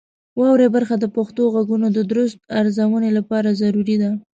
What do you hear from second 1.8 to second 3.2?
د درست ارزونې